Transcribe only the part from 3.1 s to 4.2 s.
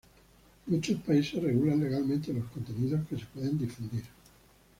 se pueden difundir.